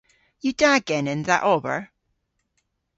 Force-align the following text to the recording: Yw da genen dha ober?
Yw 0.45 0.53
da 0.59 0.71
genen 0.87 1.21
dha 1.27 1.37
ober? 1.53 1.79